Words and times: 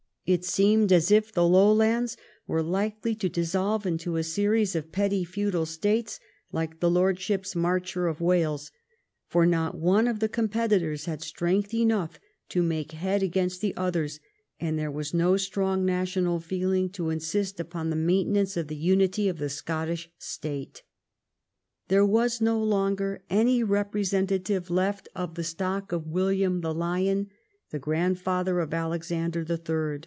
It 0.23 0.45
seemed 0.45 0.93
as 0.93 1.11
if 1.11 1.33
the 1.33 1.45
Lowlands 1.45 2.15
were 2.47 2.63
likely 2.63 3.15
to 3.15 3.27
dissolve 3.27 3.85
into 3.85 4.15
a 4.15 4.23
series 4.23 4.75
of 4.77 4.89
petty 4.89 5.25
feudal 5.25 5.65
states 5.65 6.21
like 6.53 6.79
the 6.79 6.89
Lordships 6.89 7.53
Marcher 7.53 8.07
of 8.07 8.21
Wales, 8.21 8.71
for 9.27 9.45
not 9.45 9.75
one 9.75 10.07
of 10.07 10.19
the 10.19 10.29
com 10.29 10.47
petitors 10.47 11.03
had 11.03 11.21
strength 11.21 11.73
enough 11.73 12.17
to 12.47 12.63
make 12.63 12.93
head 12.93 13.21
against 13.21 13.59
the 13.59 13.75
others, 13.75 14.21
and 14.57 14.79
there 14.79 14.91
was 14.91 15.13
no 15.13 15.35
strong 15.35 15.83
national 15.83 16.39
feeling 16.39 16.89
to 16.91 17.09
insist 17.09 17.59
upon 17.59 17.89
the 17.89 17.97
maintenance 17.97 18.55
of 18.55 18.69
the 18.69 18.75
unity 18.77 19.27
of 19.27 19.37
the 19.37 19.49
Scottish 19.49 20.09
State. 20.17 20.83
There 21.89 22.05
was 22.05 22.39
no 22.39 22.63
longer 22.63 23.21
any 23.29 23.63
representative 23.63 24.69
left 24.69 25.09
of 25.13 25.35
the 25.35 25.43
stock 25.43 25.91
of 25.91 26.07
William 26.07 26.61
the 26.61 26.73
Lion, 26.73 27.29
the 27.71 27.79
grandfather 27.79 28.61
of 28.61 28.73
Alexander 28.73 29.41
in. 29.41 29.99